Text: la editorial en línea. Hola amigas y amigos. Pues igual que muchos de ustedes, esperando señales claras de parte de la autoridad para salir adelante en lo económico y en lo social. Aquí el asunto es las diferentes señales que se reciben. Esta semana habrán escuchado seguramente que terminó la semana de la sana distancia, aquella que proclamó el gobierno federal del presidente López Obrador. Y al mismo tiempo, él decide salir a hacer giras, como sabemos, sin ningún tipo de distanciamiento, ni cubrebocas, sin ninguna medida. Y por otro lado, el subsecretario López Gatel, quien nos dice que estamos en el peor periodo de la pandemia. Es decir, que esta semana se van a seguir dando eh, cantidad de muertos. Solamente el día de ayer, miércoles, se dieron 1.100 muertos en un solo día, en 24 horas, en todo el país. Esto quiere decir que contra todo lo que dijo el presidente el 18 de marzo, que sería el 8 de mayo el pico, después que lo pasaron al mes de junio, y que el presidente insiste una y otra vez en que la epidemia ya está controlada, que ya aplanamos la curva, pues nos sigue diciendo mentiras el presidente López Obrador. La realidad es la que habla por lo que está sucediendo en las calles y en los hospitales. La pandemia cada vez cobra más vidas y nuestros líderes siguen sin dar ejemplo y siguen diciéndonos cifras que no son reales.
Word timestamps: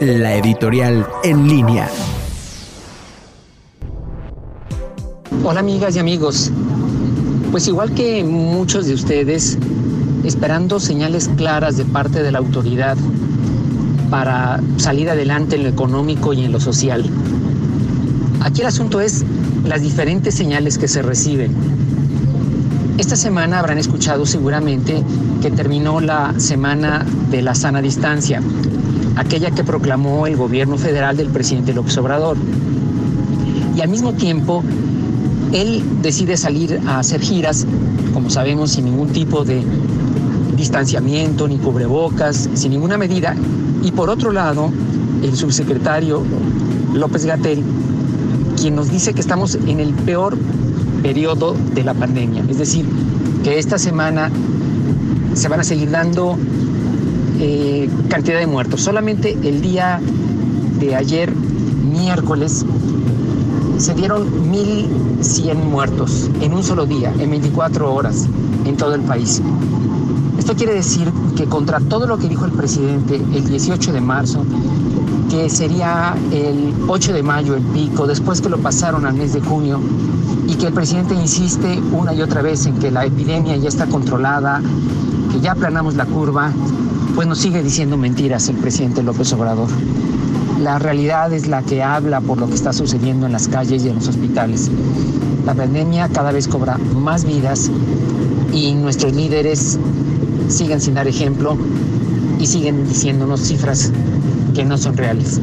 la 0.00 0.34
editorial 0.36 1.06
en 1.22 1.48
línea. 1.48 1.88
Hola 5.44 5.60
amigas 5.60 5.96
y 5.96 5.98
amigos. 5.98 6.50
Pues 7.50 7.68
igual 7.68 7.92
que 7.92 8.24
muchos 8.24 8.86
de 8.86 8.94
ustedes, 8.94 9.58
esperando 10.24 10.80
señales 10.80 11.28
claras 11.36 11.76
de 11.76 11.84
parte 11.84 12.22
de 12.22 12.32
la 12.32 12.38
autoridad 12.38 12.96
para 14.10 14.60
salir 14.76 15.10
adelante 15.10 15.56
en 15.56 15.64
lo 15.64 15.68
económico 15.68 16.32
y 16.32 16.44
en 16.44 16.52
lo 16.52 16.60
social. 16.60 17.04
Aquí 18.40 18.60
el 18.60 18.66
asunto 18.66 19.00
es 19.00 19.24
las 19.64 19.82
diferentes 19.82 20.34
señales 20.34 20.78
que 20.78 20.88
se 20.88 21.02
reciben. 21.02 21.52
Esta 22.98 23.16
semana 23.16 23.58
habrán 23.58 23.78
escuchado 23.78 24.26
seguramente 24.26 25.02
que 25.40 25.50
terminó 25.50 26.00
la 26.00 26.38
semana 26.38 27.04
de 27.30 27.42
la 27.42 27.54
sana 27.54 27.80
distancia, 27.80 28.42
aquella 29.16 29.50
que 29.50 29.64
proclamó 29.64 30.26
el 30.26 30.36
gobierno 30.36 30.78
federal 30.78 31.16
del 31.16 31.28
presidente 31.28 31.72
López 31.72 31.96
Obrador. 31.98 32.36
Y 33.76 33.80
al 33.80 33.88
mismo 33.88 34.12
tiempo, 34.12 34.62
él 35.52 35.82
decide 36.02 36.36
salir 36.36 36.80
a 36.86 36.98
hacer 36.98 37.20
giras, 37.20 37.66
como 38.12 38.30
sabemos, 38.30 38.72
sin 38.72 38.86
ningún 38.86 39.08
tipo 39.08 39.44
de 39.44 39.62
distanciamiento, 40.56 41.48
ni 41.48 41.58
cubrebocas, 41.58 42.48
sin 42.54 42.72
ninguna 42.72 42.96
medida. 42.98 43.34
Y 43.82 43.92
por 43.92 44.10
otro 44.10 44.32
lado, 44.32 44.70
el 45.22 45.36
subsecretario 45.36 46.22
López 46.94 47.24
Gatel, 47.24 47.62
quien 48.60 48.74
nos 48.74 48.90
dice 48.90 49.14
que 49.14 49.20
estamos 49.20 49.56
en 49.66 49.80
el 49.80 49.92
peor 49.94 50.36
periodo 51.02 51.56
de 51.74 51.84
la 51.84 51.94
pandemia. 51.94 52.44
Es 52.48 52.58
decir, 52.58 52.86
que 53.42 53.58
esta 53.58 53.78
semana 53.78 54.30
se 55.34 55.48
van 55.48 55.60
a 55.60 55.64
seguir 55.64 55.90
dando 55.90 56.38
eh, 57.44 57.90
cantidad 58.08 58.38
de 58.38 58.46
muertos. 58.46 58.82
Solamente 58.82 59.36
el 59.42 59.60
día 59.60 60.00
de 60.78 60.94
ayer, 60.94 61.34
miércoles, 61.34 62.64
se 63.78 63.94
dieron 63.94 64.52
1.100 64.52 65.56
muertos 65.56 66.30
en 66.40 66.54
un 66.54 66.62
solo 66.62 66.86
día, 66.86 67.12
en 67.18 67.30
24 67.30 67.92
horas, 67.92 68.28
en 68.64 68.76
todo 68.76 68.94
el 68.94 69.00
país. 69.00 69.42
Esto 70.38 70.54
quiere 70.54 70.72
decir 70.72 71.10
que 71.36 71.46
contra 71.46 71.80
todo 71.80 72.06
lo 72.06 72.16
que 72.16 72.28
dijo 72.28 72.44
el 72.44 72.52
presidente 72.52 73.16
el 73.16 73.44
18 73.44 73.92
de 73.92 74.00
marzo, 74.00 74.44
que 75.28 75.50
sería 75.50 76.14
el 76.30 76.72
8 76.86 77.12
de 77.12 77.24
mayo 77.24 77.56
el 77.56 77.62
pico, 77.62 78.06
después 78.06 78.40
que 78.40 78.50
lo 78.50 78.58
pasaron 78.58 79.04
al 79.04 79.14
mes 79.14 79.32
de 79.32 79.40
junio, 79.40 79.80
y 80.46 80.54
que 80.54 80.68
el 80.68 80.72
presidente 80.74 81.14
insiste 81.14 81.80
una 81.90 82.14
y 82.14 82.22
otra 82.22 82.40
vez 82.40 82.66
en 82.66 82.78
que 82.78 82.92
la 82.92 83.04
epidemia 83.04 83.56
ya 83.56 83.68
está 83.68 83.86
controlada, 83.86 84.62
que 85.32 85.40
ya 85.40 85.52
aplanamos 85.52 85.96
la 85.96 86.06
curva, 86.06 86.52
pues 87.14 87.28
nos 87.28 87.38
sigue 87.38 87.62
diciendo 87.62 87.96
mentiras 87.96 88.48
el 88.48 88.56
presidente 88.56 89.02
López 89.02 89.32
Obrador. 89.32 89.68
La 90.60 90.78
realidad 90.78 91.32
es 91.32 91.46
la 91.46 91.62
que 91.62 91.82
habla 91.82 92.20
por 92.20 92.38
lo 92.38 92.48
que 92.48 92.54
está 92.54 92.72
sucediendo 92.72 93.26
en 93.26 93.32
las 93.32 93.48
calles 93.48 93.84
y 93.84 93.88
en 93.88 93.96
los 93.96 94.08
hospitales. 94.08 94.70
La 95.44 95.54
pandemia 95.54 96.08
cada 96.08 96.32
vez 96.32 96.48
cobra 96.48 96.78
más 96.78 97.24
vidas 97.24 97.70
y 98.52 98.72
nuestros 98.74 99.14
líderes 99.14 99.78
siguen 100.48 100.80
sin 100.80 100.94
dar 100.94 101.08
ejemplo 101.08 101.56
y 102.38 102.46
siguen 102.46 102.88
diciéndonos 102.88 103.40
cifras 103.40 103.92
que 104.54 104.64
no 104.64 104.78
son 104.78 104.96
reales. 104.96 105.40